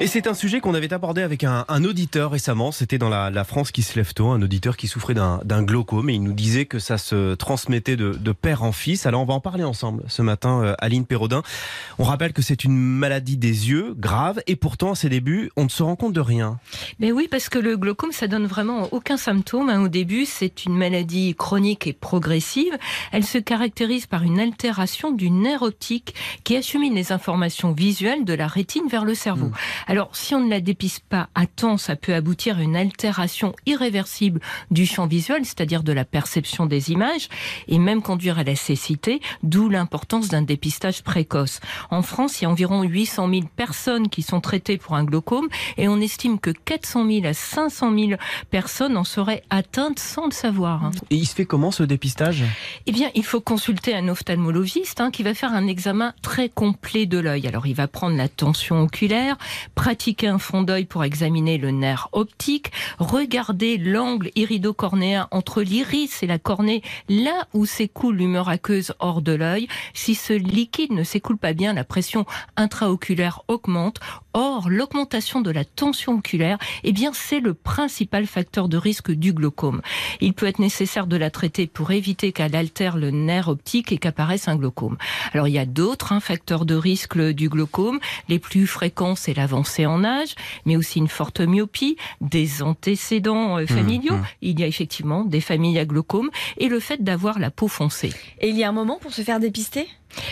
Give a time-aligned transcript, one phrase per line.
[0.00, 2.70] Et c'est un sujet qu'on avait abordé avec un, un auditeur récemment.
[2.70, 6.08] C'était dans la, la, France qui se lève tôt, un auditeur qui souffrait d'un glaucome
[6.08, 9.06] et il nous disait que ça se transmettait de, de, père en fils.
[9.06, 11.42] Alors on va en parler ensemble ce matin, euh, Aline Perraudin.
[11.98, 15.64] On rappelle que c'est une maladie des yeux grave et pourtant à ses débuts, on
[15.64, 16.60] ne se rend compte de rien.
[17.00, 19.68] Mais oui, parce que le glaucome, ça donne vraiment aucun symptôme.
[19.68, 19.82] Hein.
[19.82, 22.78] Au début, c'est une maladie chronique et progressive.
[23.10, 28.34] Elle se caractérise par une altération du nerf optique qui achemine les informations visuelles de
[28.34, 29.46] la rétine vers le cerveau.
[29.46, 29.87] Mmh.
[29.88, 33.54] Alors, si on ne la dépiste pas à temps, ça peut aboutir à une altération
[33.64, 37.28] irréversible du champ visuel, c'est-à-dire de la perception des images,
[37.68, 41.60] et même conduire à la cécité, d'où l'importance d'un dépistage précoce.
[41.90, 45.48] En France, il y a environ 800 000 personnes qui sont traitées pour un glaucome,
[45.78, 48.10] et on estime que 400 000 à 500 000
[48.50, 50.90] personnes en seraient atteintes sans le savoir.
[51.08, 52.44] Et il se fait comment ce dépistage?
[52.84, 57.06] Eh bien, il faut consulter un ophtalmologiste hein, qui va faire un examen très complet
[57.06, 57.46] de l'œil.
[57.46, 59.38] Alors, il va prendre la tension oculaire,
[59.78, 66.26] pratiquer un fond d'œil pour examiner le nerf optique, regarder l'angle iridocornéen entre l'iris et
[66.26, 69.68] la cornée, là où s'écoule l'humeur aqueuse hors de l'œil.
[69.94, 74.00] Si ce liquide ne s'écoule pas bien, la pression intraoculaire augmente.
[74.34, 79.32] Or, l'augmentation de la tension oculaire, eh bien, c'est le principal facteur de risque du
[79.32, 79.80] glaucome.
[80.20, 83.98] Il peut être nécessaire de la traiter pour éviter qu'elle altère le nerf optique et
[83.98, 84.98] qu'apparaisse un glaucome.
[85.32, 88.00] Alors, il y a d'autres hein, facteurs de risque du glaucome.
[88.28, 90.34] Les plus fréquents, c'est l'avancée en âge,
[90.66, 94.16] mais aussi une forte myopie, des antécédents euh, familiaux.
[94.16, 94.26] Mmh, mmh.
[94.42, 98.12] Il y a effectivement des familles à glaucome et le fait d'avoir la peau foncée.
[98.40, 99.88] Et il y a un moment pour se faire dépister?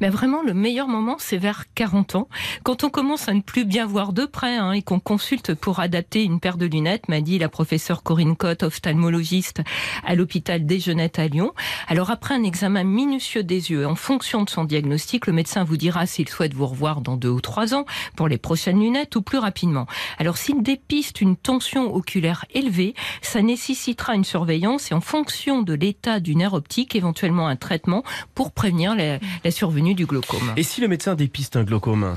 [0.00, 2.28] Mais vraiment, le meilleur moment, c'est vers 40 ans,
[2.62, 5.80] quand on commence à ne plus bien voir de près hein, et qu'on consulte pour
[5.80, 9.62] adapter une paire de lunettes, m'a dit la professeure Corinne Cotte, ophtalmologiste
[10.04, 11.52] à l'hôpital des Jeunettes à Lyon.
[11.88, 15.76] Alors après un examen minutieux des yeux, en fonction de son diagnostic, le médecin vous
[15.76, 17.84] dira s'il souhaite vous revoir dans deux ou trois ans
[18.16, 19.86] pour les prochaines lunettes ou plus rapidement.
[20.18, 25.74] Alors s'il dépiste une tension oculaire élevée, ça nécessitera une surveillance et en fonction de
[25.74, 28.02] l'état du nerf optique, éventuellement un traitement
[28.34, 30.54] pour prévenir la, la survenue du glaucome.
[30.56, 32.14] Et si le médecin dépiste un glaucome?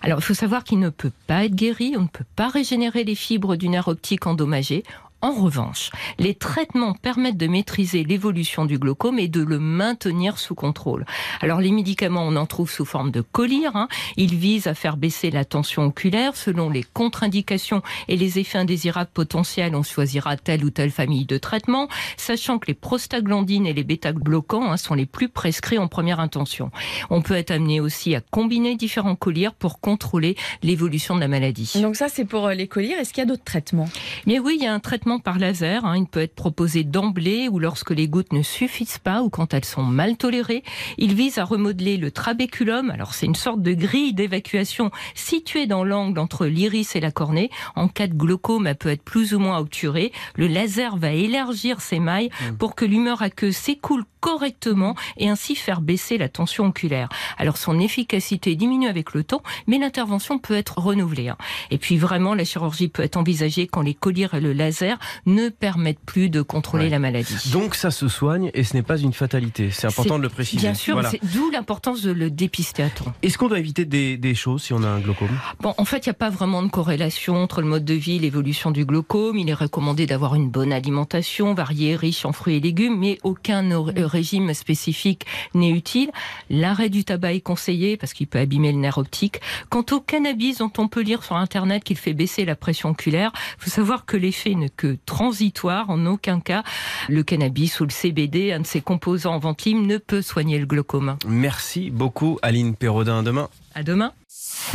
[0.00, 3.04] Alors, il faut savoir qu'il ne peut pas être guéri, on ne peut pas régénérer
[3.04, 4.82] les fibres du nerf optique endommagé.
[5.26, 10.54] En revanche, les traitements permettent de maîtriser l'évolution du glaucome et de le maintenir sous
[10.54, 11.04] contrôle.
[11.40, 13.74] Alors les médicaments, on en trouve sous forme de collyre.
[13.74, 13.88] Hein.
[14.16, 19.10] Ils visent à faire baisser la tension oculaire selon les contre-indications et les effets indésirables
[19.12, 19.74] potentiels.
[19.74, 24.70] On choisira telle ou telle famille de traitements, sachant que les prostaglandines et les bêta-bloquants
[24.70, 26.70] hein, sont les plus prescrits en première intention.
[27.10, 31.72] On peut être amené aussi à combiner différents collyres pour contrôler l'évolution de la maladie.
[31.82, 32.98] Donc ça, c'est pour euh, les collyres.
[33.00, 33.88] Est-ce qu'il y a d'autres traitements?
[34.26, 35.84] Mais oui, il y a un traitement par laser.
[35.84, 35.96] Hein.
[35.96, 39.64] Il peut être proposé d'emblée ou lorsque les gouttes ne suffisent pas ou quand elles
[39.64, 40.62] sont mal tolérées.
[40.98, 42.90] Il vise à remodeler le trabéculum.
[42.90, 47.50] Alors c'est une sorte de grille d'évacuation située dans l'angle entre l'iris et la cornée.
[47.74, 50.12] En cas de glaucome, elle peut être plus ou moins obturée.
[50.34, 52.56] Le laser va élargir ses mailles mmh.
[52.56, 57.08] pour que l'humeur aqueuse s'écoule correctement et ainsi faire baisser la tension oculaire.
[57.38, 61.28] Alors son efficacité diminue avec le temps, mais l'intervention peut être renouvelée.
[61.28, 61.36] Hein.
[61.70, 64.95] Et puis vraiment, la chirurgie peut être envisagée quand les collyres et le laser
[65.26, 67.50] ne permettent plus de contrôler la maladie.
[67.52, 69.70] Donc ça se soigne et ce n'est pas une fatalité.
[69.70, 70.62] C'est important de le préciser.
[70.62, 73.12] Bien sûr, d'où l'importance de le dépister à temps.
[73.22, 75.28] Est-ce qu'on doit éviter des, des, choses si on a un glaucome?
[75.60, 78.16] Bon, en fait, il n'y a pas vraiment de corrélation entre le mode de vie
[78.16, 79.38] et l'évolution du glaucome.
[79.38, 83.64] Il est recommandé d'avoir une bonne alimentation, variée, riche en fruits et légumes, mais aucun
[83.96, 86.10] régime spécifique n'est utile.
[86.50, 89.40] L'arrêt du tabac est conseillé parce qu'il peut abîmer le nerf optique.
[89.70, 93.32] Quant au cannabis dont on peut lire sur Internet qu'il fait baisser la pression oculaire,
[93.58, 95.90] il faut savoir que l'effet n'est que transitoire.
[95.90, 96.62] En aucun cas,
[97.08, 101.16] le cannabis ou le CBD, un de ses composants ventimes, ne peut soigner le glaucome.
[101.26, 103.18] Merci beaucoup Aline Perraudin.
[103.18, 103.48] À demain.
[103.74, 104.12] À demain.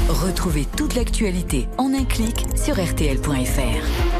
[0.09, 4.10] Retrouvez toute l'actualité en un clic sur rtl.fr.